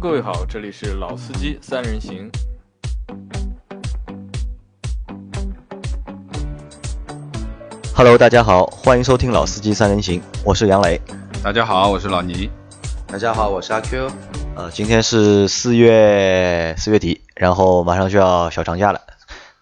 [0.00, 2.30] Hello，各位好，这里是老司机三人行。
[7.92, 11.00] Hello，大家好，欢迎收听老司机三人行，我是杨磊。
[11.42, 12.48] 大家好，我是老倪。
[13.08, 14.08] 大家好，我是阿 Q。
[14.54, 19.00] 呃，今天是四月四月底，然后马上就要小长假了。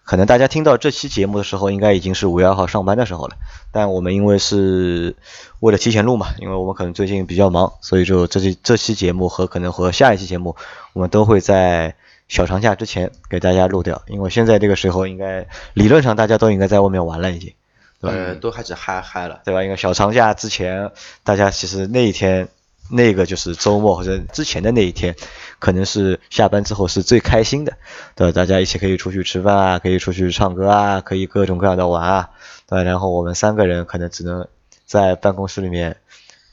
[0.03, 3.35] 可能大家听到这期节目的时候，应该已经是五月二号上班的时候了。
[3.71, 5.15] 但我们因为是
[5.59, 10.55] 为了提前录嘛，因为我们可能最近比较忙，所以就这期这期节目和可能和下一期节目，
[10.93, 11.95] 我们都会在
[12.27, 14.01] 小长假之前给大家录掉。
[14.07, 17.53] 因为现在这个时候，应该理论上大家都应该在外面玩了，已经，
[18.01, 18.17] 对吧？
[18.17, 19.41] 呃，都开始嗨嗨了。
[19.45, 19.63] 对吧？
[19.63, 20.91] 因为小长假之前，
[21.23, 22.47] 大家其实那一天。
[22.89, 25.15] 那个就是周末或者之前的那一天，
[25.59, 27.73] 可能是下班之后是最开心的，
[28.15, 28.31] 对？
[28.31, 32.29] 大家一起可以出去吃饭啊，可以出去唱歌啊，可以各种各样的玩啊，
[32.67, 32.83] 对？
[32.83, 34.47] 然后我们三个人可能只能
[34.85, 35.97] 在办公室里面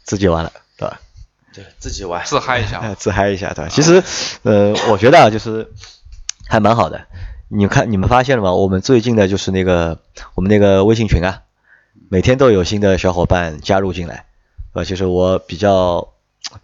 [0.02, 1.00] 自己玩了，对吧？
[1.54, 3.70] 对，自己玩，自嗨一下，自嗨一下，对吧？
[3.70, 4.02] 其实，
[4.42, 5.70] 呃，我觉得啊，就是
[6.48, 7.06] 还蛮好的。
[7.48, 8.52] 你看，你们发现了吗？
[8.52, 10.00] 我们最近的就是那个
[10.34, 11.42] 我们那个微信群啊，
[12.08, 14.26] 每天都有新的小伙伴加入进来，
[14.72, 14.84] 对吧？
[14.84, 16.13] 其实我比较。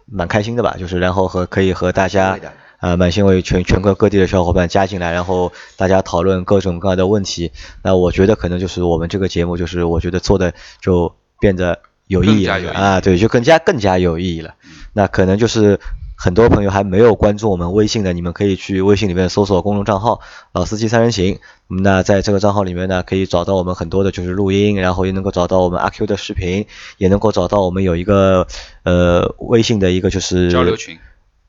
[0.05, 2.37] 蛮开心的吧，就是然后和可以和大家，
[2.79, 7.51] 呃，蛮欣慰全全国各地的小伙伴加进来，然后大家讨论各种各样的问题。
[7.83, 14.55] 那我觉得可能就是我们这个节目，就是我觉得做的就变得有意义了啊，对，就更加更加有意义了。
[14.93, 15.79] 那可能就是。
[16.23, 20.21] 很多朋友还没有关注我们微信的，你们可以去微信里面搜索公众账号
[20.53, 21.39] “老司机三人行”。
[21.67, 26.67] 那在这个账号里面呢，可以找到我们很多的就是录音，然后也能够找到我们阿 Q 的视频，
[26.99, 28.45] 也能够找到我们有一个
[28.83, 30.99] 呃微信的一个就是交流群，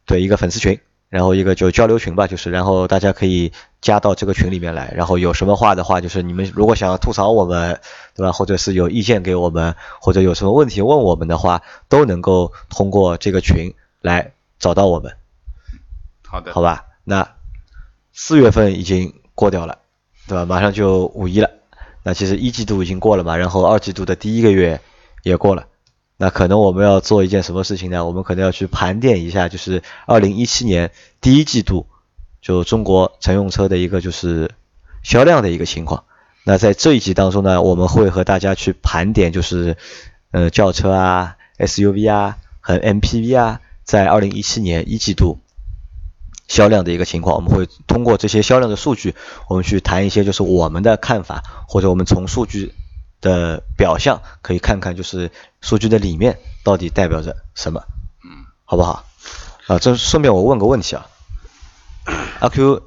[0.07, 7.79] 对，一个粉丝群，然后一个就交流群吧，就是然后大家可以加到这个群里面来，然后有什么话的话，就是你们如果想要吐槽我们，
[8.17, 8.33] 对吧？
[8.33, 14.33] 或者是有意见给我们，或者有什么问题问我们的话，都能够通过这个群来。
[14.63, 15.13] 找到我们，
[16.25, 17.29] 好的，好吧，那
[18.13, 19.79] 四月份已经过掉了，
[20.29, 20.47] 对吧？
[20.47, 21.51] 马上就五一了，
[22.05, 24.81] 那其实一季度已经过了嘛，然后二季度的第一个月
[25.25, 25.67] 也过了，
[26.17, 28.07] 那可能我们要做一件什么事情呢？
[28.07, 31.89] 我们可能要去盘点一下，就是二零一七年第一季度
[32.41, 34.49] 就中国乘用车的一个就是
[35.03, 36.05] 销量的一个情况。
[36.45, 39.77] 那在这一集当中呢，我们会和大家去盘点，就是
[40.31, 43.61] 呃轿车啊、SUV 啊和 MPV 啊。
[43.85, 45.41] 在二零一七年一季度
[46.49, 49.15] 销量的一个情况，我们会通过这些销量的数据，
[49.49, 52.75] 我们去谈一些就是我们的看法，或者我们从数据
[53.21, 57.83] 的表象可以看看就是数据的里面到底代表着什么，
[58.25, 59.05] 嗯，好不好？
[59.69, 61.07] 啊，这顺便我问个问题啊，
[62.41, 62.83] 阿 Q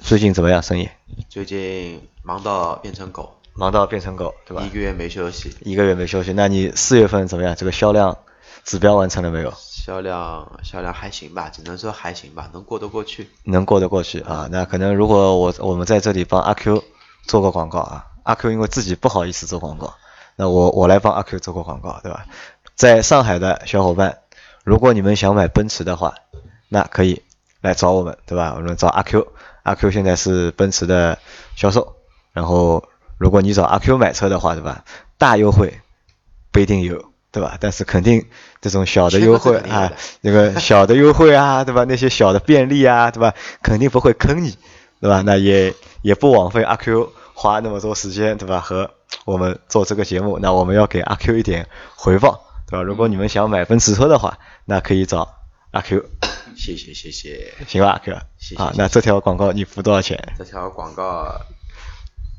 [0.00, 0.88] 最近怎么样生意？
[1.28, 4.64] 最近忙到变成狗，忙到变成狗，对吧？
[4.64, 6.32] 一个月没休息，一个月没休息。
[6.32, 7.54] 那你四月份怎么样？
[7.54, 8.18] 这个销量
[8.66, 9.54] 指标完成了没有？
[9.56, 13.30] 销量销量还行吧，只能说还行吧，能过得过去。
[13.44, 16.82] 能过得过去啊，那可能如果我我们在这里帮阿 Q
[17.28, 19.94] 做个广告啊，阿 Q 因为自己不好意思做广告，
[20.34, 22.26] 那我我来帮阿 Q 做个广告，对吧？
[22.74, 24.18] 在上海的小伙伴，
[24.64, 26.14] 如果你们想买奔驰的话，
[26.68, 27.22] 那可以
[27.60, 28.54] 来找我们，对吧？
[28.56, 29.28] 我们找阿 Q，
[29.62, 31.16] 阿 Q 现在是奔驰的
[31.54, 31.94] 销售，
[32.32, 32.82] 然后
[33.16, 34.84] 如果你找阿 Q 买车的话，对吧？
[35.18, 35.80] 大优惠
[36.50, 37.12] 不一定有。
[37.36, 37.58] 对吧？
[37.60, 38.24] 但是肯定
[38.62, 39.92] 这种小的优惠啊，
[40.22, 41.84] 那个小的优惠啊， 对吧？
[41.84, 43.34] 那些小的便利啊，对吧？
[43.62, 44.56] 肯定不会坑你，
[45.02, 45.20] 对吧？
[45.20, 48.60] 那也也不枉费阿 Q 花那么多时间，对吧？
[48.60, 48.90] 和
[49.26, 52.82] 我们做这个节目，那我们要给阿 Q 一点回报，对吧？
[52.82, 55.34] 如果你们想买奔驰车的话，那可以找
[55.72, 56.02] 阿 Q。
[56.56, 58.14] 谢谢谢谢，行吧，阿 Q。
[58.56, 60.18] 啊，那这条广告你付多少钱？
[60.38, 61.30] 这条广告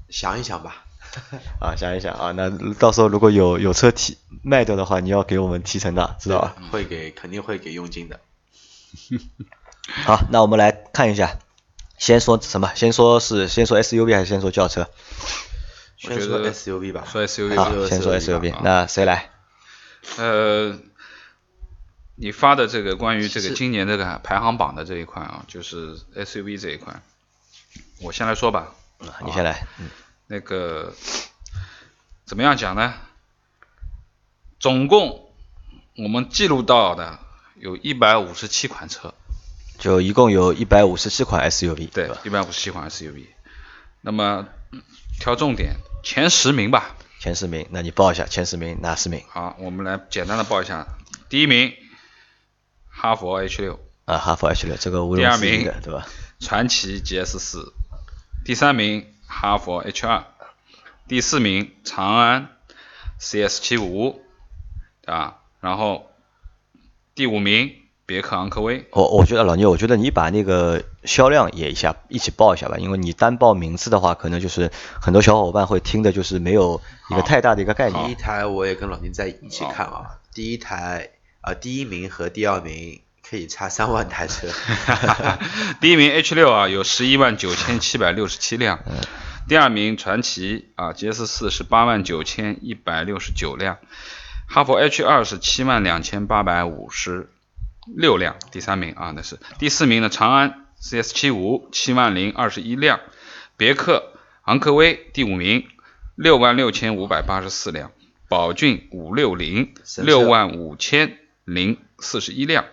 [0.09, 0.86] 想一想吧。
[1.59, 6.55] 啊，想一想啊，那到时候如果有有车提卖掉的话，你要给我们提成的，知道吧？
[6.71, 8.19] 会给，肯定会给佣金的。
[10.05, 11.39] 好，那我们来看一下，
[11.97, 12.71] 先说什么？
[12.75, 14.87] 先说是先说 SUV 还是先说轿车？
[15.97, 17.05] 先说 SUV 吧。
[17.11, 17.55] 说 SUV。
[17.55, 18.53] 好，先说 SUV。
[18.61, 19.31] 那谁来？
[20.17, 20.77] 呃，
[22.15, 27.01] 你发的这个关于这个今年这个排行榜的这一块啊，就是 SUV 这一块，
[28.01, 28.75] 我先来说吧。
[29.25, 29.65] 你先来。
[29.79, 29.89] 嗯。
[30.27, 30.93] 那个
[32.25, 32.93] 怎么样讲呢？
[34.59, 35.31] 总共
[35.95, 37.19] 我们记录到的
[37.55, 39.13] 有一百五十七款车，
[39.77, 43.27] 就一共有一百五十七款 SUV，对，一百五十七款 SUV。
[44.01, 44.47] 那么
[45.19, 46.95] 挑重点，前十名吧。
[47.19, 49.23] 前十名，那你报一下前十名哪十名？
[49.29, 50.85] 好，我们来简单的报一下。
[51.29, 51.73] 第一名，
[52.89, 53.79] 哈佛 H 六。
[54.05, 56.05] 啊，哈佛 H 六，这个毋庸置疑的，对吧？
[56.39, 57.73] 传奇 GS 四。
[58.43, 59.13] 第三名。
[59.27, 60.23] 哈佛 H 二，
[61.07, 62.49] 第四名长安
[63.19, 64.21] CS 七五，
[65.05, 66.09] 啊，然后
[67.13, 67.71] 第五名
[68.05, 68.87] 别克昂科威。
[68.91, 74.71] 我我觉得老聂，我觉得你把那个销量也一下一起报一下吧，因为你单报名次的话，可能就是
[75.01, 76.81] 很多小伙伴会听的就是没有
[77.11, 78.05] 一个太大的一个概念。
[78.05, 78.15] 第一。
[78.15, 84.47] 台我也跟老宁在一起看啊，第一台啊、第一名和第二名可以差三万台车，
[85.81, 88.79] 第一名 H 六啊，有十一万九千七百六十七辆。
[88.87, 88.95] 嗯
[89.49, 93.77] 第二名传祺啊，GS 四是八万九千一百六十九辆。
[94.45, 97.29] 哈弗 H 二是七万两千八百五十
[97.95, 102.99] 六辆，第三名啊，那是第四名的长安 CS 七五七万零二十一辆。
[103.55, 104.11] 别克
[104.43, 105.65] 昂科威第五名，
[106.15, 107.91] 六万六千五百八十四辆。
[108.27, 112.65] 宝骏五六零六万五千零四十一辆，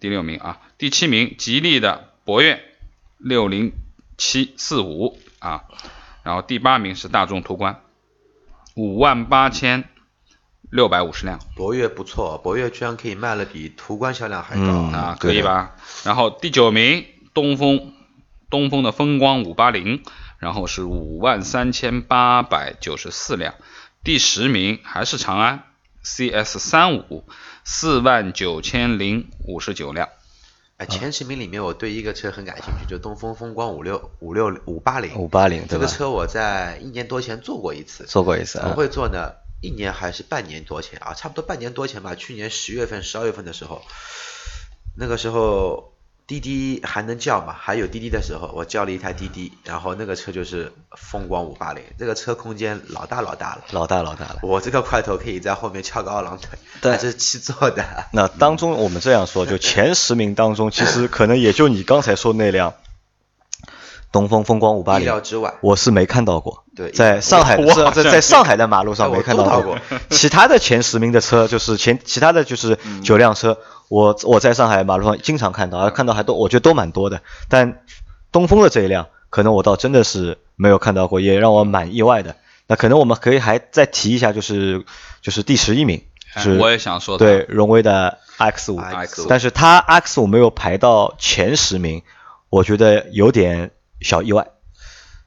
[0.00, 2.62] 第六名啊，第七名吉利的博越
[3.18, 3.72] 六零
[4.16, 5.64] 七四五啊，
[6.22, 7.80] 然后第八名是大众途观
[8.74, 9.84] 五万八千
[10.70, 11.38] 六百五十辆。
[11.54, 15.76] 博越不错，博越居然可以卖了比途观销量还高，嗯啊，可以吧？
[16.04, 17.04] 然后第九名
[17.34, 17.92] 东风
[18.48, 20.02] 东风的风光五八零，
[20.38, 23.54] 然后是五万三千八百九十四辆，
[24.02, 25.64] 第十名还是长安
[26.02, 27.24] CS 三五
[27.64, 30.08] 四万九千零五十九辆。
[30.78, 35.86] 哎，前十名里面我对一个车很感兴趣，就东风风光五六五六五八零五八零这个？
[35.86, 38.62] 车我在一年多前坐过一次，坐过一次啊。
[38.62, 39.32] 怎么会坐呢？
[39.60, 41.12] 一年还是半年多前啊？
[41.12, 42.14] 差不多半年多前吧。
[42.14, 43.82] 去年十月份、十二月份的时候，
[44.96, 45.89] 那个时候
[46.30, 47.52] 滴滴还能叫嘛？
[47.58, 53.62] 还有滴滴的时候，我叫了一台滴滴，然后那个车就是风光五八零，这个车空间老大老大了。
[53.72, 54.38] 老大老大了。
[54.44, 56.50] 我这个块头可以在后面翘个二郎腿，
[56.80, 57.84] 对还是七座的。
[58.12, 62.74] 那当中我们这样说，就 前十名当中，其实可能也就你刚才说那辆
[64.12, 66.64] 东风风光五八意料零，之外，我是没看到过。
[66.80, 69.78] 对在上海在在在上海的马路上 没看到过。
[70.08, 77.20] 其他的前十名的车，就是前其他的就是九辆车，我我在上海马路上经常看到，而看到还都我觉得都蛮多的。
[77.48, 77.82] 但
[78.32, 82.36] 东风的这一辆，可能我倒真的是没有看到过，也让我蛮意外的。
[82.66, 84.84] 那可能我们可以还再提一下，就是
[85.20, 86.02] 就是第十一名
[86.36, 92.02] 是哎我也想说的，对荣威的 X 五 X5 但是它 X 五没有排到前十名，
[92.48, 94.46] 我觉得有点小意外。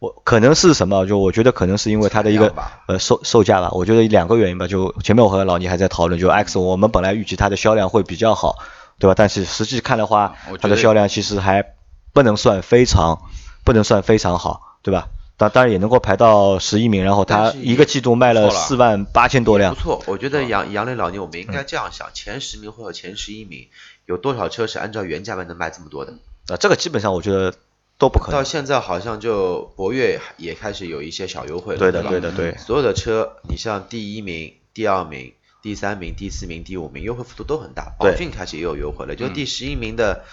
[0.04, 1.06] 我可能是什么？
[1.08, 2.54] 就我觉得可能是因为它的一个
[2.88, 3.70] 呃售售价吧。
[3.72, 4.68] 我觉得两个原因吧。
[4.68, 8.58] 就前面我和老倪还在讨论，就 X 我们本来预计它的销量会比较好，
[9.00, 9.14] 对吧？
[9.16, 11.64] 但是实际看的话它的销量其实还
[12.12, 13.22] 不能算非常
[13.64, 15.08] 不能算非常好，对吧？
[15.38, 23.68] 当当然也能够排到十一名，然后它一个季度卖了四万八千多辆不，错，我觉得杨杨磊老聂，我们应嗯该这样想：前十名或者前十一名，
[24.06, 26.14] 有多少车是按照原价卖能卖这么多的？
[26.50, 27.54] 啊，这个基本上我觉得
[27.98, 28.44] 都不可到。
[28.44, 32.56] 现在好像就博越也开始有一些小优惠了，对的，对的，对。
[32.57, 37.94] 所有的车，你像第一名、第二名、第三名、第四名、第五名，优惠幅度都很大。
[37.98, 40.24] 宝骏开始也有优惠了，就第十一名的，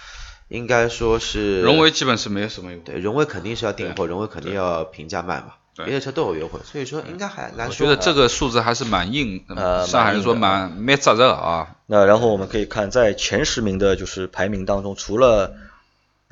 [0.49, 2.83] 应该说是荣威基本是没有什么优惠。
[2.85, 5.53] 对荣威肯定是要订货，荣威肯定要平价卖嘛，
[5.85, 7.69] 别的车都有优惠，所以说应该还来说。
[7.69, 11.75] 我觉得这个数字还是蛮硬，呃上海人说蛮蛮蛮扎热啊。
[11.85, 15.53] 那然后我们可以看，在前十名的就是排名当中，除了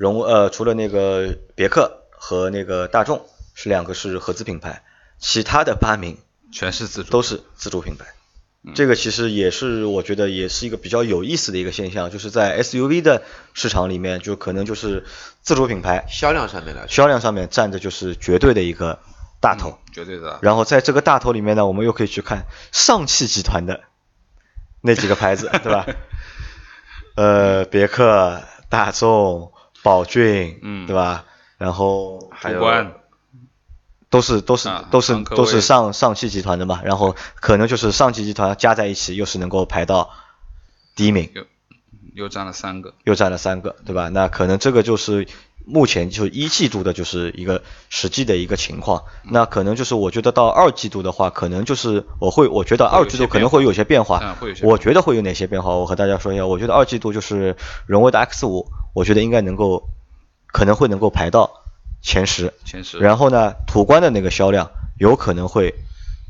[0.00, 4.82] 荣呃除了那个别克和那个大众是两个是合资品牌，
[5.18, 6.16] 其他的八名
[6.50, 8.06] 全是自主，都是自主品牌。
[8.74, 13.22] 这个其实也是我觉得也是一个比较有意思的一个现象，就是在 SUV 的
[13.52, 15.04] 市场里面，就可能就是
[15.42, 19.00] 自主品牌销量上面来说，销量上面占的就是绝对的一个
[19.38, 19.78] 大头。
[19.92, 20.38] 绝对的。
[20.40, 23.82] 然后在这个大头里面呢，我们又可以去看上汽集团的
[24.80, 25.86] 那几个牌子，对吧？
[27.16, 30.86] 呃，别克、大众、宝骏，嗯。
[30.86, 31.24] 对吧？
[31.58, 32.60] 然后还有
[34.08, 40.10] 都是都是、啊都是都是上上汽集团的嘛，然后可能就是上汽集团加在一起，又是能够排到
[40.96, 41.44] 第一名，又
[42.14, 44.08] 又占了三个，又占了三个，对吧？
[44.08, 45.28] 那可能这个就是
[45.70, 49.04] 目前就一季度的就是一个实际的一个情况。
[49.24, 54.36] 那可能就是我觉得到二季度的话，可能就是我会我觉得二季度可能会有些变化。
[54.62, 55.76] 我觉得会有哪些变化？
[55.76, 56.46] 我和大家说一下。
[56.46, 59.88] 我觉得二季度就是荣威的 X 五，我觉得应该能够
[60.46, 61.62] 可能会能够排到
[62.02, 62.52] 前十。
[62.64, 62.98] 前十。
[62.98, 65.74] 然后呢，途观的那个销量有可能会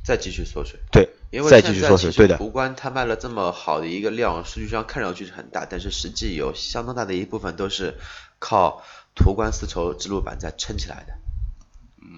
[0.04, 0.78] 再继续缩水。
[0.90, 2.36] 对因为再继续缩水对的。
[2.36, 7.94] 途观它卖了这么好的一个量，数据上看上去是很大，但是实际有相当大的一部分都是
[8.40, 8.82] 靠
[9.14, 11.14] 途观丝绸之路版在撑起来的，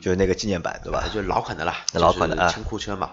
[0.01, 1.05] 就是那个纪念版，对吧？
[1.13, 2.49] 就是老款的啦，老款的啊。
[2.51, 3.11] 清库车嘛。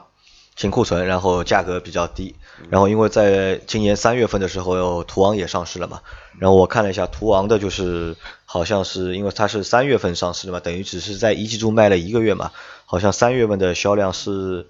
[0.55, 2.35] 清库存，然后价格比较低，
[2.69, 6.01] 然后因为在今年三月份的时候，途昂也上市了嘛，
[6.37, 12.51] 然后我看了一下途昂的，就是好像是因为它是三月份上市的嘛，等于只是在一季度卖了一个月嘛，
[12.83, 14.67] 好像三月份的销量是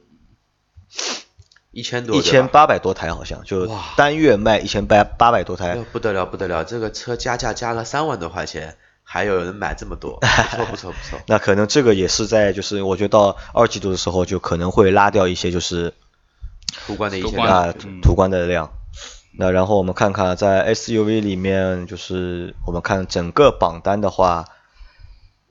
[1.72, 5.70] 一千多，一千八百多台好像，就单月卖一千八八百多台。
[5.70, 8.78] 哎，不得了不得了，这个车加价加了三万多块钱，
[9.12, 11.20] 还有人买这么多， 不错不错不错。
[11.26, 15.96] 那可能这个也是在就是我觉得到二季度的时候就可能会拉掉一些就是
[16.86, 17.74] 途观的一些啊
[18.04, 18.72] 途观的量。
[19.36, 24.46] 那然后我们看看在 SUV 里面，就是我们看整个榜单的话，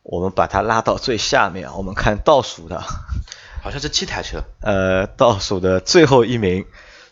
[0.05, 2.81] 我们把它拉到最下面，我们看倒数的，
[3.61, 6.65] 好像是七台车，呃，倒数的最后一名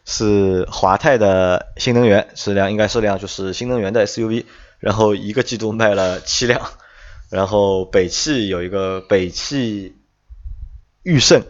[0.04, 4.44] 是华泰的新能源，是辆应该是辆就是新能源的 SUV，
[4.78, 6.60] 然后一个季度卖了七辆，
[7.30, 9.96] 然后北汽有一个北汽
[11.02, 11.42] 驭胜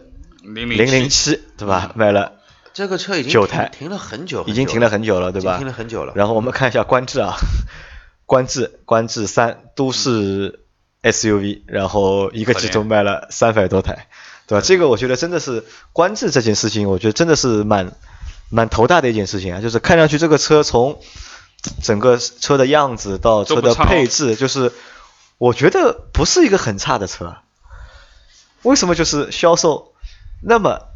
[0.43, 1.91] 零零零七，对吧？
[1.95, 2.33] 卖了
[2.73, 5.55] 这个车已经停九台停了很久，已经停了很久了，对吧？
[5.55, 6.13] 已经停了很久了。
[6.15, 7.35] 然后我们看一下观致啊，
[8.25, 10.59] 观致观致三都市
[11.01, 14.07] SUV，然后一个季度卖了三百多台，
[14.47, 14.61] 对吧？
[14.63, 17.91] 这个我觉得真的是观致这件事情，我觉得真的是蛮
[18.49, 20.99] 蛮头大的一件事情啊，就是看上去这个车从
[21.81, 24.71] 整个车的样子到车的配置，就是
[25.37, 27.37] 我觉得不是一个很差的车，
[28.63, 29.93] 为什么就是销售
[30.41, 30.87] 那么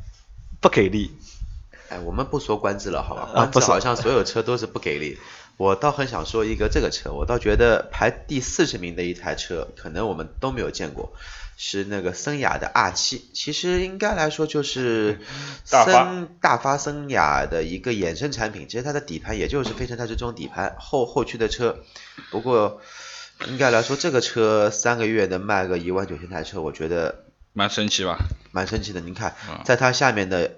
[0.60, 1.12] 不给力？
[1.90, 3.30] 哎，我们不说观致了，好吧？
[3.34, 5.18] 啊不说观致好像所有车都是不给力。
[5.58, 11.14] 我倒很想说一个这个车，我倒觉得排第四十名的一台车，可能我们都没有见过，
[11.64, 13.30] 是那个森雅的 R 七。
[13.36, 15.20] 其实应该来说就是
[15.70, 18.68] 大发森大发森雅的一个衍生产品。
[18.68, 21.78] 其实它的底盘也就是非承泰式这种底盘，后后驱的车。
[22.32, 22.82] 不过
[23.46, 28.18] 应该来说，这个车三个月能卖个一万九千台车，我觉得蛮神奇吧？
[28.52, 29.00] 蛮神奇的。
[29.00, 30.52] 您看嗯，在它下面的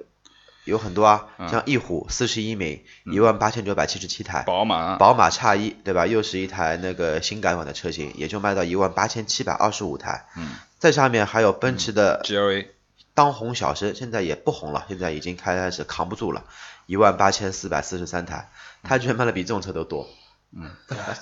[0.64, 6.08] 有很多啊，嗯像翼虎四十一名，一万八千九百七十七台，宝马，宝马叉一对吧？
[6.08, 10.26] 又是一台那个新改款的车型，也就卖到一万八千七百二十五台。
[10.38, 12.68] 嗯，在下面还有奔驰的，GLA，
[13.14, 16.44] 当红小生，现在也不红了，现在已经开开始扛不住了，
[16.88, 18.50] 一万八千四百四十三台，
[18.84, 20.10] 它居然卖的比这种车都多。
[20.54, 20.70] 嗯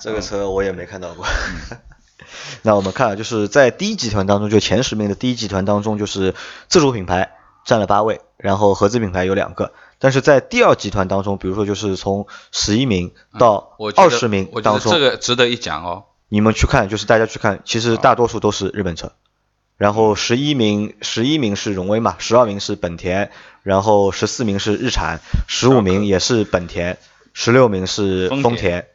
[0.00, 1.24] 这个车我也没看到过。
[2.62, 6.34] 那我们看啊，就是在第一集团当中，就前十名的第一集团当中，就是
[6.66, 7.30] 自主品牌
[7.64, 9.72] 占了八位，然后合资品牌有两个。
[10.00, 16.06] 但是在第二集团当中，比如说就是从十一名到二十名当中，这个值得一讲哦。
[16.28, 19.12] 你们去看，就是大家去看，其实大多数都是日本车。
[19.82, 23.30] 然后十一名，十一名是荣威嘛，十二名是本田，
[23.64, 26.98] 然后十四名是日产，十五名也是本田，
[27.32, 28.86] 十六名是丰田，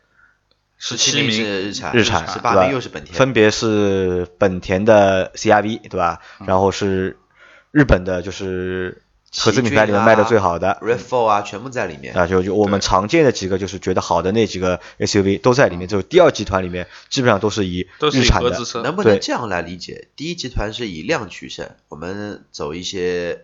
[0.78, 6.22] 十七名是日产，日产十八名又是本田，分别是本田的 CRV 对吧？
[6.46, 7.18] 然后是
[7.72, 9.02] 日本的，就是
[9.38, 12.16] 合资品牌里面卖的最好的 RAV4 啊，全部在里面。
[12.16, 20.08] 啊，就就我们常见的几个就是觉得好的那几个 SUV 都在里面，就第二集团里面基本上都是以都是以日产的合资车，能不能这样来理解？
[20.16, 23.42] 第一集团是以量取胜，我们走一些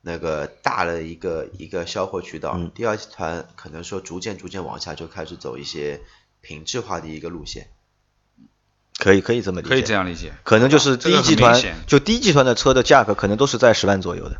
[0.00, 2.54] 那个大的一个一个销货渠道。
[2.56, 6.00] 嗯第二集团可能说逐渐逐渐往下就开始走一些
[6.40, 7.68] 品质化的一个路线。
[8.96, 10.32] 可以可以这么理解，可以这样理解。
[10.44, 14.36] 可能就是第一集团就第一集团的车的价格可能都是在十万左右的，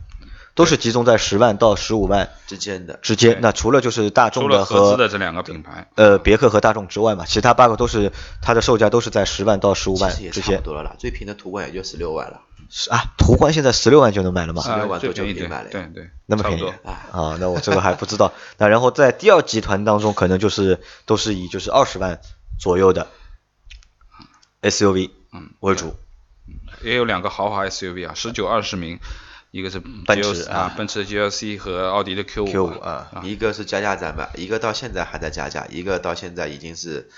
[0.55, 3.39] 都是集中在十万到十五万之间的，之间。
[3.41, 10.43] 那除了就是大众的除了合资和的这两个品牌，呃别克和大众之外嘛，其他八个都是它的售价都是在十万到十五万之间。
[10.43, 10.95] 差不多了啦。
[10.99, 12.41] 最平的途观也就十六万了。
[12.71, 14.63] 是啊，途观现在十六万就能买了吗？
[14.63, 16.69] 十六万最多就可以买了对对，那么便宜。
[16.85, 18.33] 啊，啊，那我这个还不知道。
[18.57, 22.21] 那然后在第二集团当中，可能就是都是以就是二十万
[22.59, 23.09] 左右的
[24.63, 25.95] SUV 嗯为主。
[26.83, 28.99] 也有两个豪华 SUV 啊，十九二十名，
[29.55, 37.09] 一个是奔驰啊啊，奔驰的 GLC 和奥迪的 Q Q 五五啊，一个是加价在卖，一个到现在还在加价，一个到现在已经是，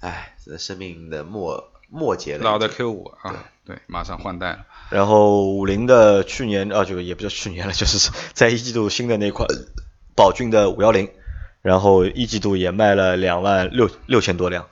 [0.00, 2.42] 唉，这生命的末末节了。
[2.42, 4.66] 老的 Q 五啊，对，马上换代了。
[4.90, 9.46] 然后五菱的去年啊，就也不叫去年了， 就是在一季度新的那款
[10.16, 11.08] 宝骏的五幺零，
[11.62, 14.66] 然后一季度也卖了两万六六千多辆，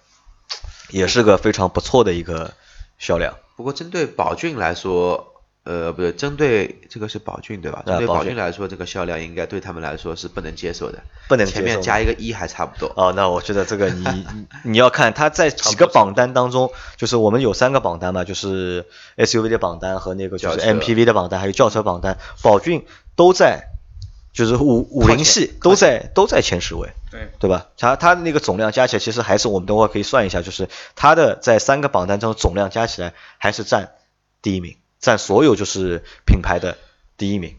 [0.91, 2.55] 也是个非常不错的一个
[2.99, 3.37] 销量。
[3.55, 5.34] 不过针对宝骏来说，
[5.65, 7.83] 呃，不对，针对这个是宝骏对吧？
[7.87, 12.93] 针对啊宝骏来说，这个销量应该对他们来说是不能接受的，不能接受前面加一个一还差不多。
[12.97, 14.05] 哦，那我觉得这个你
[14.35, 18.85] 你你要看它在几个榜单当中，就是我们有三个榜单嘛，就是
[19.17, 22.85] SUV 的榜单和那个就是 MPV 的榜单，还有轿车榜单，宝骏
[23.17, 23.69] 都在，
[24.35, 26.91] 就是五五零系都在都在前十位。
[27.11, 27.69] 对，对吧？
[27.79, 33.93] 它它的那个总量加起来，其实还是我们等会儿可以算一下，就是它的在三个榜单中总量加起来还是占
[34.43, 36.79] 第一名，占所有就是品牌的
[37.19, 37.55] 第一名，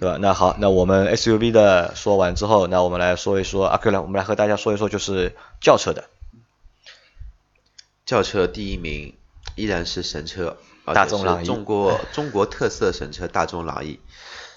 [0.00, 0.16] 对吧？
[0.18, 6.04] 那好，那我们 SUV 的说完之后，那我们来说一说阿 Q 来，我们来和大家说一说就是轿车的，
[8.06, 9.12] 轿车第一名
[9.56, 11.46] 依然是神车，大众朗逸。
[11.46, 14.00] 中国 中国特色神车大众朗逸，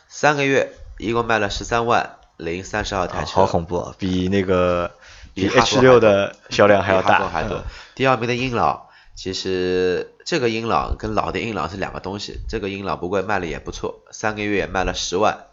[0.07, 4.91] 三个月一共卖了十三万零三十二台车，好恐怖啊，比那个
[5.33, 7.57] 比 H 六的销量还要大，还多。
[7.57, 7.63] 嗯。
[7.95, 8.87] 第二名的英朗，
[9.21, 12.39] 其实这个英朗跟老的英朗是两个东西。
[12.47, 15.47] 这个英朗不贵卖的也不错，三个月也卖了十万，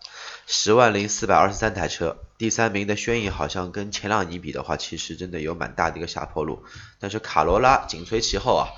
[0.46, 2.16] 十万零四百二十三台车。
[2.38, 6.62] 第三名的轩逸好像跟前两年比的话，其实真的有蛮大的一个下坡路。
[7.00, 8.68] 但是卡罗拉紧随其后啊，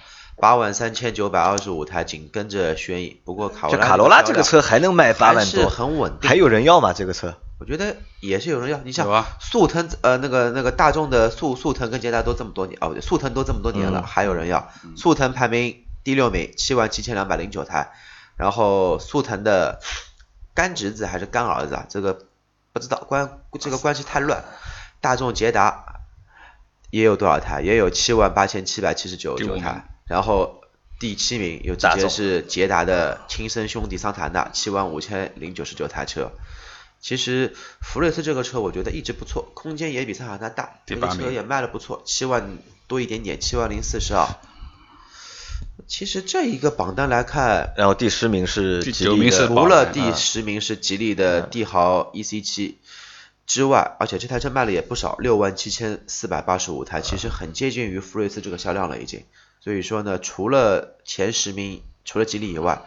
[0.40, 3.20] 八万三千九百二十五台紧跟着轩逸。
[3.26, 6.94] 不过卡罗拉就卡罗拉这个车还能卖八万多，很稳定，还有人要吗？
[6.94, 7.36] 这个车？
[7.58, 14.70] 我觉得也是有人要，你像速腾呃那个那个大众的速速腾跟捷达都这么多年哦，速腾都这么多年了，嗯还有人要。
[14.96, 17.90] 速腾排名第六名，七万七千两百零九台，
[18.36, 19.80] 然后速腾的
[20.54, 22.26] 干侄子还是干儿子啊，这个
[22.72, 24.44] 不知道关这个关系太乱。
[25.00, 26.02] 大众捷达
[26.90, 27.60] 也有多少台？
[27.62, 30.56] 也有七万八千七百七十九第五名九台，然后。
[31.00, 36.32] 第七名有直接是捷达的亲生兄弟桑塔纳，七万五千零九十九台车。
[37.00, 44.26] 其实福睿斯这个车我觉得一直不错，空间也比桑塔纳大，这个车也卖的不错，七万多一点点，七万零四十二。
[45.86, 52.78] 其实这一个榜单来看，然后第十名是吉利的除了第十名是吉利的帝豪 EC 七
[53.46, 59.24] 之外，而且这台车卖了也不少，六万七千四百八十五台，其实很接近于福睿斯这个销量了已经。
[59.60, 62.82] 所以说呢，除了前十名，除了吉利以外，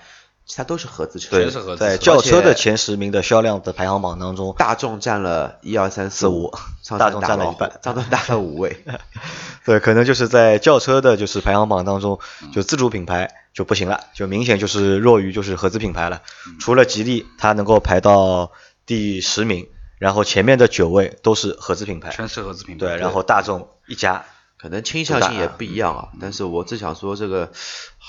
[0.52, 1.30] 其他都是合资车。
[1.38, 6.54] 对全是合，资在轿车的前十名的销量的排行榜当中，大众占了一二三四四五
[7.00, 8.84] 大众占了一半大众占了五位。
[9.64, 12.20] 对，可能就是在轿车的就是排行榜当中，
[12.54, 16.22] 就自主品牌就不行了，就明显就是弱于就是合资品牌了。
[16.60, 18.52] 除了吉利，它能够排到
[18.86, 22.10] 第十名，然后前面的九位都是合资品牌。
[22.10, 22.80] 全是合资品牌。
[22.88, 24.26] 对，然后大众一家，
[24.60, 27.54] 可能倾向性也不一样啊，但是我只想说这个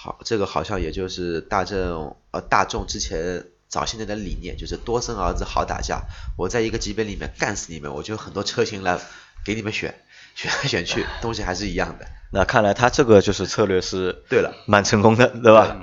[0.04, 6.02] 好，这个好像也就是大众呃大众之前早些年的理念，就是多生儿子好打架，
[6.36, 8.98] 我在一个级别里面干死你们，我就有很多车型来
[9.44, 9.94] 给你们选，
[10.34, 12.06] 选来 选去，东西还是一样的。
[12.32, 15.76] 那看来他这个就是策略是对了，蛮成功的，对吧？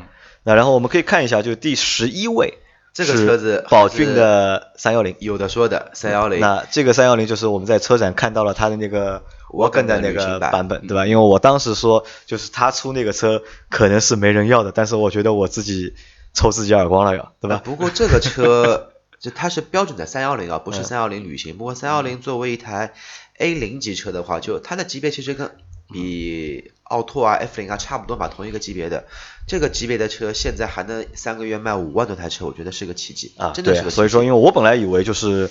[0.43, 2.57] 那然后我们可以看一下，就第十一位，
[3.05, 5.15] 这个车子宝骏的三幺零。
[5.19, 11.05] 有的说的三幺零，那这个三幺零就是我们在车展看到了它的那个的那的旅行版个版本，对吧？
[11.07, 15.93] 因为我当时说，就是他出那个车可能是没人要的，但是我觉得我自己
[16.33, 17.61] 抽自己耳光了呀，对啊吧？
[17.63, 21.57] 不过这个车 就它是标准的三幺零啊，不是嗯三幺零旅行。
[21.57, 22.93] 不过三幺零作为一台
[23.37, 25.51] A 零级车的话，就它的级别其实跟
[25.91, 29.05] 比奥拓啊、F 零啊差不多吧，同一个级别的。
[29.47, 33.95] 这个级别的车现在还能三个月卖五万多台车，我觉得是个奇迹啊，真的是个奇迹。
[33.95, 35.49] 对所以说，因为我本来以为就是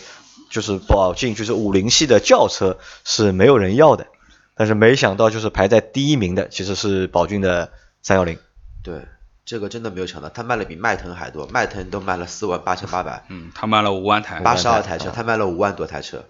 [0.51, 4.07] 就是宝骏就是五零系的轿车是没有人要的，
[4.55, 7.73] 但是没想到就是排在第一名的其实是宝骏的
[8.03, 8.39] 三幺零。
[8.85, 9.07] 对
[9.45, 14.41] 这个真的没有想到，它卖了比迈腾还多，迈腾都卖了四万八千八百嗯，他卖了五万台。
[14.41, 16.25] 八十二台啊车，他卖了五万多台车。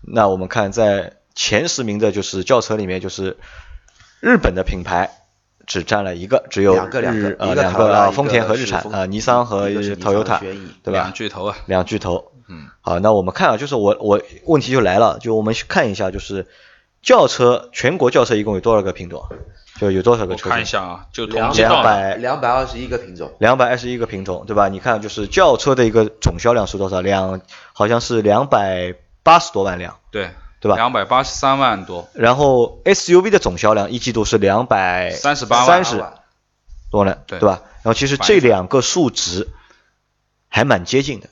[0.00, 3.36] 那我们看在前十名的就是轿车里面，就是
[4.20, 5.10] 日本的品牌
[5.66, 10.40] 只占了一个，只有两个两个日呃一个两个啊，丰田和日产啊，尼桑和 Toyota
[10.82, 11.00] 对吧？
[11.00, 12.32] 两巨头啊，两巨头。
[12.48, 16.46] 嗯，好，那我们看啊，就是我我问题就来了，就我们去看一下，就是
[17.02, 19.22] 轿车全国轿车一共有多少个品种？
[19.78, 20.52] 就有多少个我车型？
[20.52, 24.68] 看一下啊，就统两计到了百两百二十一个品种，两百二十一个品种，对吧？
[24.68, 27.02] 你看，就是轿车的一个总销量是多少？
[27.02, 27.42] 两
[27.74, 36.04] 好像是两百八十多万辆，对对吧两百八十三万多，然后 SUV 的总销量一季度是两百38万三十
[36.90, 37.62] 多辆，对吧？
[37.82, 39.48] 然后其实这两个数值
[40.48, 41.28] 还蛮接近的，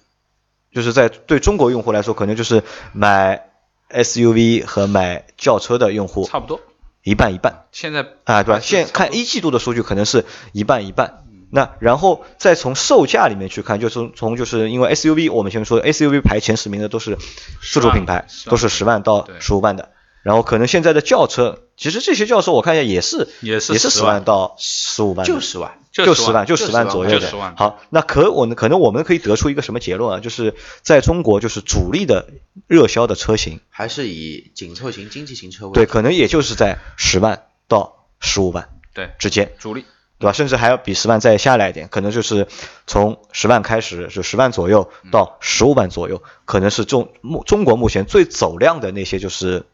[0.72, 3.50] 就是在对中国用户来说，可能就是买
[3.90, 6.60] SUV 和买轿车的用户差不多。
[7.02, 8.60] 一半一半现在啊，对吧？
[8.60, 11.23] 现看一季度的数据可能是一半一半。
[11.54, 17.16] 那然后再从售价里面去看，就是从就是因为 SUV 我们前面说的 SUV 排前十名的都是
[17.62, 19.90] 自主品牌，都是十万到对十五万的。
[20.24, 25.78] 然后可能现在的轿车，其实这些轿车我看一下也是也是也是10十万到十五万的，就十万。
[25.92, 27.54] 就10万十万，就十万左右的就10万。
[27.56, 30.20] 好，那可我们可能我们可以得出一个什么结论啊？
[30.20, 32.30] 就是在中国，就是主力的
[32.66, 39.52] 热销的车型，还是以紧凑型经济型车为对，可能也就是在十万到十五万对之间。
[39.60, 39.84] 主力
[40.24, 40.32] 对吧？
[40.32, 42.48] 甚至还要比十万再下来一点，可能就是
[42.86, 49.66] 从十万开始，就十万左右到十五万左右，可能是中目中国目前最走量的那些就是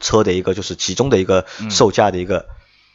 [0.00, 2.46] 车的一个就是集中的一个售价的一个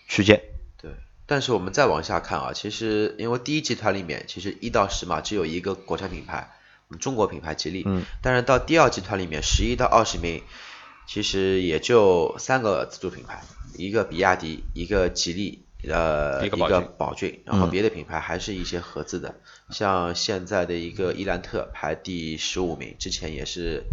[0.08, 0.44] 区间。
[0.80, 0.92] 对，
[1.26, 6.52] 但是我们再往下看啊，其实因为第一集团里面其实一到十嘛只有一个国产品牌，
[6.88, 10.44] 我们中国品牌吉利，嗯，但是到第二集团里面十一到二十名，
[11.08, 13.42] 其实也就三个自主品牌，
[13.76, 16.58] 一个比亚迪，一个吉利，呃一个
[16.98, 17.70] 宝骏，然后嗯。
[17.70, 19.36] 别的品牌还是一些合资的，
[19.70, 23.84] 像现在的一个伊兰特排第十五名，之前也是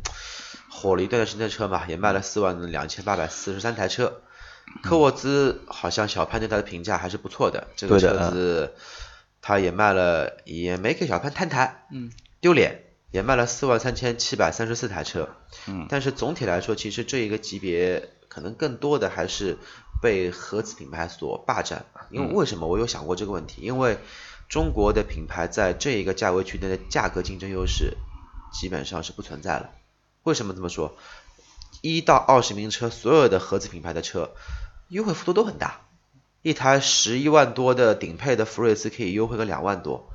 [0.71, 4.23] 火了一段时间的车嘛，也卖了四万两千八百四十三台车。
[4.83, 8.75] 科沃兹好像小潘对它的评价还是不错的，这个车子
[9.41, 15.29] 它也卖了，也没给小潘摊台，嗯，丢脸，也卖了四万三千七百三十四台车，
[15.69, 19.57] 嗯，但是总体来说，其实这一个级别可能更多的还是
[20.01, 21.87] 被合资品牌所霸占。
[22.11, 23.63] 因为为什么我有想过这个问题？
[23.63, 23.99] 因为
[24.49, 27.97] 中国的品牌在这一个价位区内的价格竞争优势
[28.53, 29.71] 基本上是不存在了。
[30.23, 30.97] 为什么这么说？
[31.83, 34.33] 一到二十名车，所有的合资品牌的车
[34.89, 35.81] 优惠幅度都很大，
[36.43, 40.09] 一台十一万多的顶配的福睿斯可以优惠个两万多。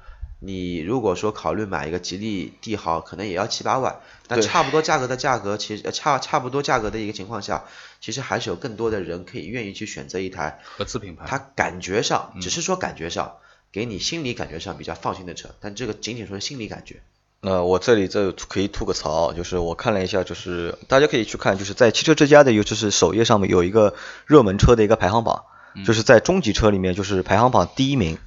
[0.44, 7.66] 你如果说考虑买一个吉利帝豪，可能也要七八万，那差不多价格的价格，其实呃差差不多价格的一个情况下，
[8.00, 13.34] 其实还是有更多的人可以愿意去选择一台，合资品牌，它感觉上嗯只是说感觉上，
[13.72, 17.02] 给你心理感觉上比较放心的车，但这个仅仅说是心理感觉。
[17.44, 25.44] 那我这里这可以吐个槽，就是我看了一下，就是大家可以去看，就是在汽车之家的，尤其是首页上面有一个热门车的一个排行榜，
[25.86, 28.20] 就是在中级车里面，就是排行榜第一名，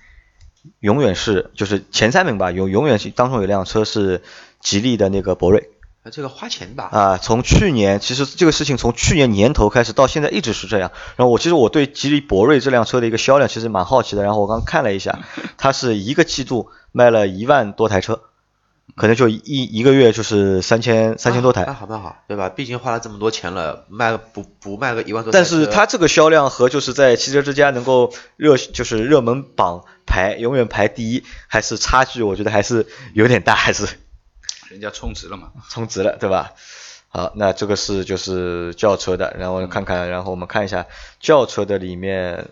[0.80, 4.22] 永远是就是前三名吧，永永远是当中有辆车是
[4.60, 5.70] 吉利的那个博瑞
[6.02, 10.90] 啊这个花钱吧，啊，从去年其实这个事情从去年年头开始到现在一直是这样。
[11.16, 15.20] 然后我其实我对吉利博瑞这辆车的一个销量其实蛮好奇的，然后我刚看了一下，
[15.56, 18.20] 它是一个季度卖了一万多台车。
[18.96, 22.48] 可能就一一个月就是三千三千多台，蛮好那好，对吧？
[22.48, 33.88] 毕竟花了这么多钱了，卖个不不卖个一万多台，但是它这个销量和就是在汽车之家能够热就是热门榜排永远排第一，还是差距，我觉得还是有点大，还是
[34.70, 36.52] 人家充值了嘛， 充值了，对吧？
[37.08, 40.86] 好，那这个是就是轿车的，然后看看，然后我们看一下
[41.20, 42.48] 轿车的里面，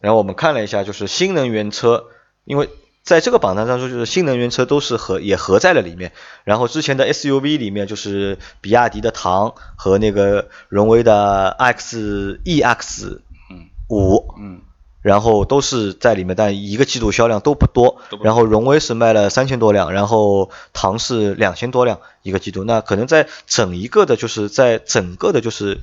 [0.00, 2.06] 然后我们看了一下就是新能源车，
[2.44, 2.68] 因为
[3.06, 6.10] 在这个榜单当中，就是新能源车都是合也合在了里面。
[6.42, 14.60] 然后之前的 SUV 里面就是比亚迪的唐和那个荣威的 X EX 嗯五，嗯，
[15.02, 17.40] 然后都是在里面，但一个季度销量。
[17.40, 22.64] 都不多然后荣威是卖了三千多辆，然后唐是两千多辆一个季度。
[22.64, 25.78] 那可能在整一个的，就是在整个的，就是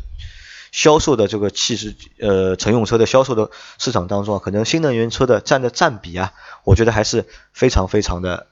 [0.74, 6.34] 销售的这个汽车呃乘用车的销售的市场当中啊，可能新能源车的占的占比啊，
[6.64, 8.48] 我觉得还是非常非常的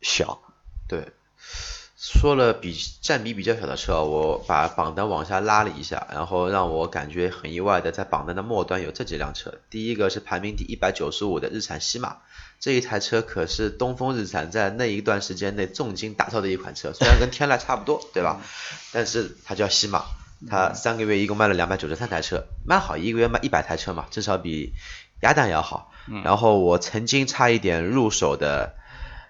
[0.00, 0.42] 小。
[0.88, 1.12] 对，
[1.96, 9.54] 说了比占比比较小的车，我把榜单往下拉了一下，然后让我感觉很意外的，在榜单的末端有这几辆车。
[9.70, 12.16] 第一个是排名第一百九十五的日产西马，
[12.58, 18.40] 这一台车可是东风日产在那一段时间内重金打造的一款车，虽然跟天籁差不多，对吧？
[18.90, 20.04] 但是它叫西马，
[20.48, 24.74] 它三个月一共卖了两百九十三台车，蛮好，一个月卖一百台车嘛，至少比
[25.20, 25.90] 鸭蛋要好。
[26.24, 28.74] 然后我曾经差一点入手的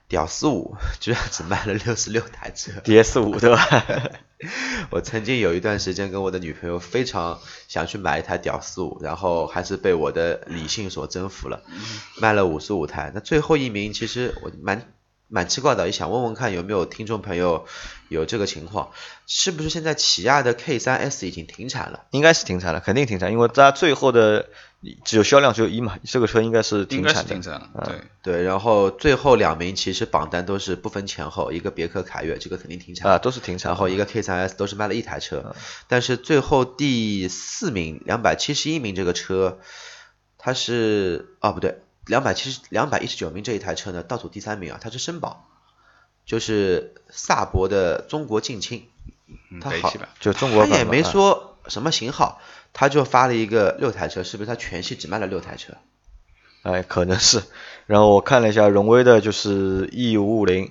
[0.09, 2.73] 屌丝五，居然只卖了六十六台车。
[2.85, 3.69] DS 五对吧？
[4.91, 11.63] 我曾经有一段时间跟我的女朋友非常想去买一台屌丝五，然后还是被我的理性所征服了，
[12.21, 13.13] 卖了五十五台。
[13.15, 14.93] 那最后一名其实我蛮
[15.33, 17.65] 蛮奇怪的，也想问问看有没有听众朋友
[18.09, 18.91] 有这个情况，
[19.27, 22.05] 是不是现在起亚的 K 3 S 已经停产了？
[22.11, 24.51] 应该是停产了，肯定停产，因为它最后的
[25.05, 27.33] 只有销量只有一嘛，这个车应该是应该是停产的。
[27.33, 27.85] 停产了，嗯
[28.23, 33.71] 对，对，然后最后两名其实榜单都是不分前后，一个别克凯越这个肯定停产啊，都是停产。
[33.71, 35.57] 然后一个 K 3 S 都是卖了一台车，
[35.89, 39.61] 但是最后第四名两百七十一名这个车，
[40.37, 45.49] 它是啊不对，两百七十两百一十九名这一台车呢倒数第三名啊，它是绅宝，
[46.27, 48.89] 就是萨博的中国近亲，
[49.51, 52.41] 嗯它好就中国版嘛他也没啊说什么型号，
[52.73, 55.75] 他就发了一个六台车，是不是它全系只卖了六台车？
[56.63, 57.43] 哎，可能是。
[57.87, 60.71] 然后我看了一下荣威的，就是 E 五五零，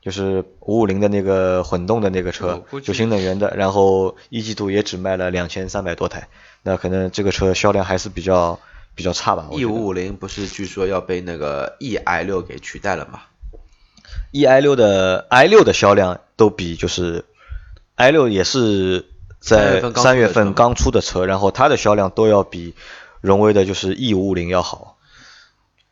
[0.00, 6.28] 就是五五零的那个混动的那个车就新能源的，然后一季度也只卖了两千三百多台，
[6.62, 8.60] 那可能这个车销量还是比较
[8.96, 9.48] 比较差吧。
[9.52, 13.20] E 五五零不是据说要被那个 E i 六给取代了吗
[14.32, 17.24] ？E i 六的 i 六的销量都比就是
[17.94, 19.06] i 六也是
[19.38, 22.74] 在三三月份刚出的车，然后它的销量都要比
[23.20, 24.96] 荣威的就是 E 五五零要好。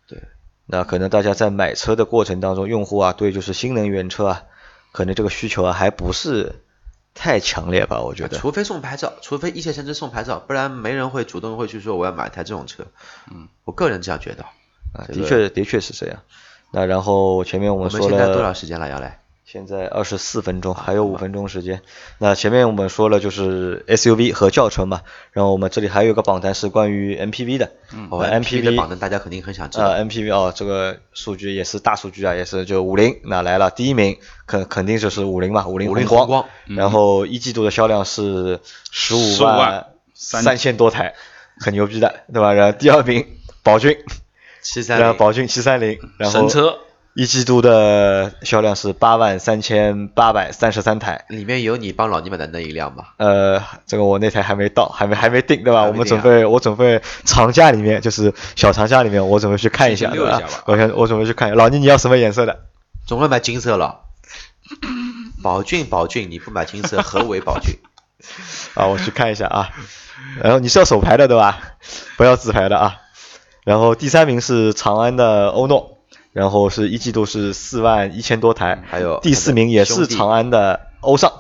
[0.09, 0.23] 对，
[0.67, 4.43] 那可能大家在买车的过程当中，用户啊对就是新能源车啊，
[4.93, 6.57] 可能这个需求啊还不是
[7.15, 8.37] 太强烈吧，我觉得。
[8.37, 12.85] 除非送牌照，除非一切城市送牌照，不然没人会主动会去说我要买一台这种车。
[13.31, 14.45] 嗯，我个人这样觉得。
[14.93, 16.19] 啊，的确的确是这样。
[16.73, 19.13] 那然后前面我我们说们现在多少，时间了，杨磊？
[19.45, 21.83] 现在二十四分钟，还有五分钟时间。
[22.19, 25.03] 那前面我们说了就是 SUV 和轿车嘛，
[25.33, 27.71] 然后我们这里还有一个榜单是关于 MPV 的。
[27.93, 29.85] 嗯哦呃 MPV 的榜单大家肯定很想知道。
[29.85, 41.15] 呃，MPV 哦，这个数据也是大数据啊，也是就五菱那来了，第一名肯肯定就是五菱嘛，五菱五菱宏宏光然后一季度的销量是十五15万三三千多台，
[41.61, 42.55] 很牛逼的，对吧？
[42.55, 43.27] 然后第二名
[43.63, 43.99] 宝骏，
[44.63, 46.79] 七三零，然后宝骏七三零，然后神车
[47.15, 51.25] 一季度的销量是八万三千八百三十三台。
[51.29, 53.15] 里面有你帮老倪买的那一辆吧？
[53.19, 55.85] 呃，这个我那台还没到，还没还没定，对吧？
[55.85, 60.13] 我们准备，我准备长假里面，就是小长假里面，我准备去看一下？
[60.67, 61.57] 我想我准备去看一下。
[61.57, 62.65] 老倪，你要什么颜色的？
[63.07, 64.01] 总会买金色了。
[65.41, 67.77] 宝骏，宝骏，你不买金色，何为宝骏？
[68.75, 69.71] 啊，我去看一下啊。
[70.43, 71.61] 然后你是要手排的对吧？
[72.17, 72.97] 不要自排的啊。
[73.63, 75.94] 然后第三名是长安的欧诺，
[76.35, 81.33] 然后是一季度是四万一千多台，还有第四名也是长安的欧尚，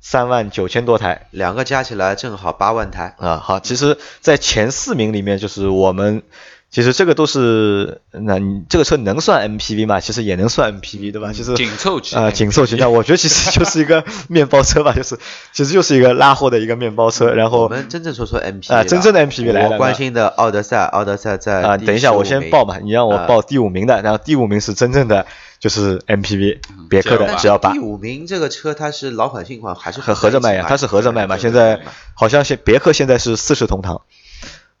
[0.00, 3.14] 三万九千多台两个加起来正好八万台。
[3.18, 3.38] 啊。
[3.38, 6.22] 好，其实，在前四名里面，就是我们。
[6.68, 10.00] 其实这个都是，那你这个车能算 MPV 吗？
[10.00, 11.32] 其实也能算 MPV，对吧？
[11.32, 12.76] 就是紧凑级啊，紧凑级。
[12.76, 15.16] 那我觉得其实就是一个 面包车吧，就是
[15.52, 17.32] 其实就是一个拉货的一个面包车。
[17.32, 25.24] 然后我们真正说说 MPV 啊了真正的 MPV 来了我关心的奥德赛，奥德赛在啊，第等一下，我先报嘛，你让我啊报第五名的，然后第五名是真正的
[25.58, 26.58] 就是 MPV，
[26.90, 31.38] 别克的 G L8 G L 八第，五名这个车它是老款新款还是合合着卖呀，它是合着卖嘛。
[31.38, 31.80] 现在
[32.12, 34.02] 好像现别克现在是四世同堂，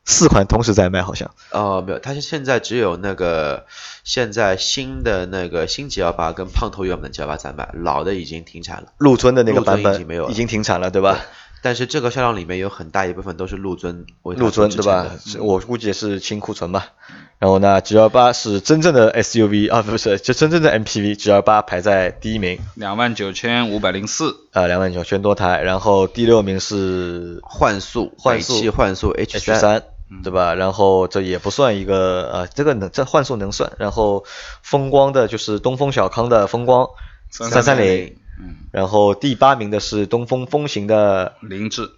[0.06, 3.66] 四款同时在卖，好像哦，没有，它是现在只有那个
[4.04, 8.92] 现在新的那个新 G L 八跟胖头原本的 G L 八在卖，老的已经停产了。
[8.98, 11.18] 陆尊的那个版本已经没有了已经停产了，对吧？
[11.62, 16.92] 但是这个销量里面有很大一部分都是陆尊为陆尊对吧我估计也是清库存吧。
[17.38, 25.60] 然后呢，G L 八是真正的 S U V 啊，不是，就真正的 M P V，G L 八排在第一名，两万九千五百零四，呃，两万九千多台。
[25.60, 29.82] 然后第六名是幻速，幻速幻速 H H 三，
[30.22, 30.54] 对吧？
[30.54, 33.72] 然后这也不算一个呃，这个能这幻速能算。
[33.78, 34.24] 然后
[34.62, 36.88] 风光的就是东风小康的风光
[37.28, 41.90] 三三零，嗯，然后第八名的是东风风行的凌志、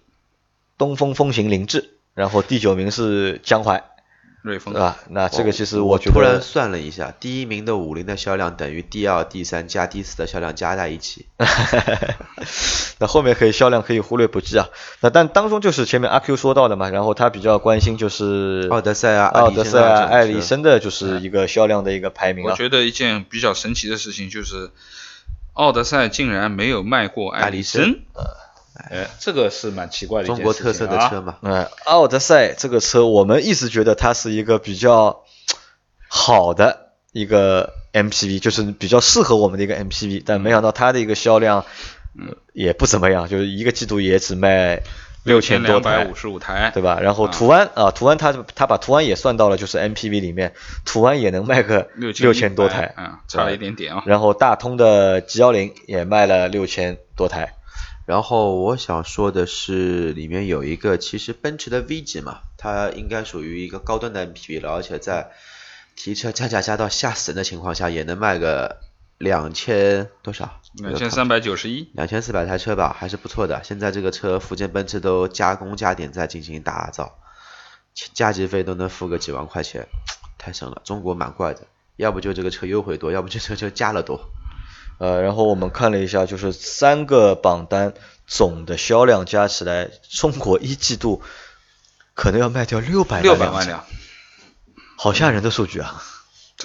[0.77, 3.83] 东风风行凌志，然后第九名是江淮，
[4.41, 4.97] 瑞风啊？
[5.09, 11.25] 那这个其实我觉突然，算了一下，第一名的五菱的销量等于第二、第三加第四的销量加在一起。
[12.99, 14.67] 那后面可以销量可以忽略不计啊。
[15.01, 22.51] 那但当中就是前面阿 Q 说到的嘛，然后他比较关心就是奥德赛啊，奥德赛啊、艾力森森的就是一个销量的一个排名啊。
[22.51, 24.71] 我觉得一件比较神奇的事情就是，
[25.53, 28.01] 奥德赛竟然没有卖过艾力森。
[28.89, 31.37] 哎，这个是蛮奇怪的一件中国特色的车嘛。
[31.41, 35.23] 嗯，奥德赛这个车，我们一直觉得它是一个比较
[36.07, 41.65] 好的一个 MPV，就是比较适合我们的一个 MPV，但没想到它的一个销量，
[42.17, 44.81] 嗯，也不怎么样，就是一个季度也只卖
[45.23, 46.99] 六千多台五，十五台，对吧？
[47.01, 50.53] 然后啊途安啊，途安它它把途安也算到了就是 MPV 里面，
[50.85, 54.03] 途安也能卖个六六千多台，嗯，差了一点点啊。
[54.05, 57.53] 然后大通的 G 幺零也卖了六千多台，
[58.09, 65.29] 然后我想说的是，里面有一个其实奔驰的 V 级嘛，它应该属于一个高端的 MPV 了，而且在
[65.95, 68.79] 提车加价加到吓死人的情况下，也能卖个
[69.19, 70.59] 两千多少？
[70.73, 73.61] 两千三百九十一，两千四百台车吧，还是不错的。
[73.63, 77.19] 现在这个车福建奔驰都加工加点在进行打造，
[77.93, 79.87] 加急费都能付个几万块钱，
[80.39, 80.81] 太省了。
[80.83, 84.31] 中国蛮怪的，要不就这个车优惠多，要不就这个车加了多。
[84.99, 87.93] 呃，然后我们看了一下，就是三个榜单
[88.27, 91.21] 总的销量加起来，中国一季度
[92.13, 93.85] 可能要卖掉六百六百，万辆，
[94.97, 96.03] 好吓人的数据啊！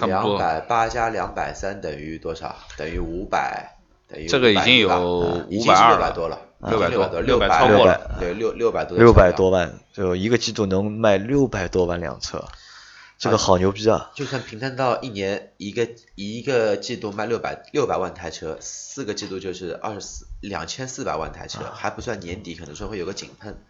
[0.01, 0.37] 两差不多。
[0.37, 2.53] 百八加两百三等于多少？
[2.77, 3.77] 等于五百，
[4.09, 9.49] 等于这个已经有500已经是520六百多了，600六百多六600超过了对，六六百多，六百多。
[9.49, 12.43] 万，就一个季度能卖六百多万辆车，
[13.17, 14.11] 这个好牛逼啊！
[14.13, 23.63] 就算平摊到一年一个一个季度卖六百六百万台车，四个季度就是二十四两千四百万台车，还不算年底可能说会有个井喷，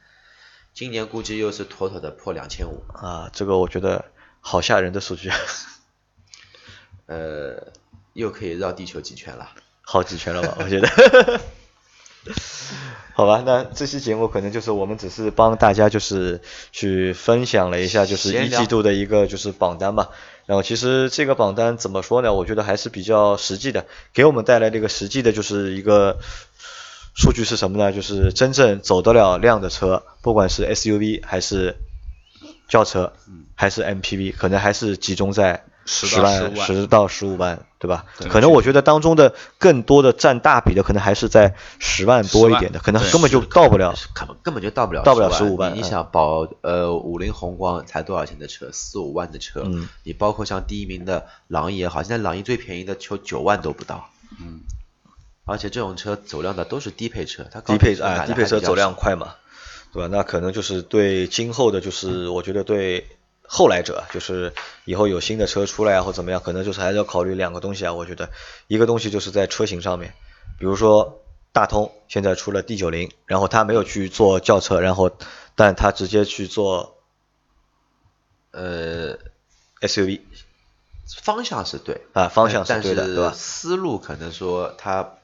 [0.73, 2.84] 今年估计又是妥妥的破两千五。
[2.93, 4.05] 啊，这个我觉得
[4.39, 5.31] 好吓人的数据，
[7.05, 7.71] 呃，
[8.13, 9.51] 又可以绕地球几圈了。
[9.81, 10.58] 好几圈了吧？
[10.60, 10.89] 我觉得。
[13.13, 20.09] 好吧，那这期节目可能就是我们只是帮大家就是去分享了一下，就是一季度的一个就是榜单吧。
[20.45, 22.33] 然后其实这个榜单怎么说呢？
[22.33, 26.17] 我觉得还是比较实际的，给我们带来这个实际的就是一个
[27.15, 27.93] 数据是什么呢？
[27.93, 31.77] 就是真正走得了量的车，不管是 SUV 还是
[32.67, 33.13] 轿车，
[33.55, 38.06] 还是 MPV，可能还是集中在十十万、到十五万，十到十五万，对吧？
[38.19, 43.93] 对可能我觉得当中的更多的占大比的，可能还是在十万多一点的，可能根本就到不了。
[44.13, 48.69] 根本根本就到不了到不了15 15万嗯你你想保呃五菱宏光才多少钱的车？
[48.71, 49.63] 四五万的车。
[49.65, 54.10] 嗯你包括像第一名的朗逸也好，现在朗逸最便宜的就九万都不到。
[54.39, 54.62] 嗯。
[55.48, 59.36] 而且这种车走量的都是低配车，它高低配啊，车低配车走量快嘛，
[59.93, 60.10] 对吧？
[60.12, 63.06] 那可能就是对今后的，就是我觉得对
[63.47, 64.53] 后来者，就是
[64.86, 67.93] 以后有新的车出来啊或怎么样，可能就是还是要考虑两个东西啊。
[67.93, 68.29] 我觉得
[68.67, 70.13] 一个东西就是在车型上面，
[70.60, 75.12] 比如说大通现在出了 D 九零，然后他没有去做轿车，然后
[75.55, 76.97] 但他直接去做
[78.51, 79.17] 呃
[79.81, 80.21] SUV
[81.21, 83.31] 方向是对啊，方向是对的，对吧？
[83.36, 85.17] 思路可能说它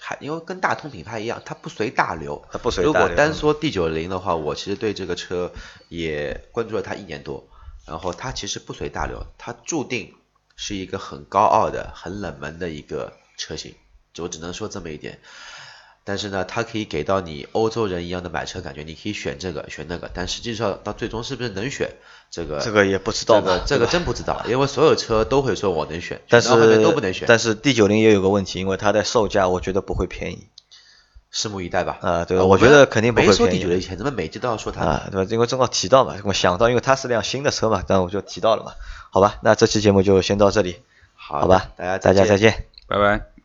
[0.00, 2.44] 还因为跟大通品牌一样，它不随大流。
[2.50, 5.52] 它不随如大流如果单说 D 九零的话，我其实对这个车
[5.88, 7.46] 也关注了它一年多，
[7.88, 10.14] 然后它其实不随大流，它注定
[10.56, 13.74] 是一个很高傲的、很冷门的一个车型，
[14.12, 15.18] 就我只能说这么一点。
[16.04, 21.90] 但是呢，它可以给到你欧洲人一样的买车感觉，你可以选这个选那个，但实际上到最终是不是能选
[22.30, 26.48] 这个这个也不知道这个这个真不知道，因为所有车都会说我能选，但是
[26.82, 30.48] 都不能选，但是 D 九零也有个问题，因为它的售价我觉得不会便宜
[31.32, 31.98] 拭目以待吧。
[32.00, 34.84] 啊，对我觉得肯定不没说第九宜零以前，怎么每集都要说它？
[34.84, 35.28] 啊，对吧？
[35.30, 38.72] 因为正好提到嘛，我想到，因为它是辆新的车嘛，但我就提到了嘛，
[39.10, 39.36] 好吧？
[39.42, 40.82] 那这期节目就先到这里，
[41.14, 41.70] 好好吧？
[41.76, 42.52] 大家大家再见。
[42.52, 42.64] 见。
[42.86, 43.37] 拜拜。